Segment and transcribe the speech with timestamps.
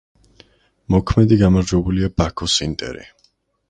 [0.95, 3.11] მოქმედი გამარჯვებულია ბაქოს „ინტერი“.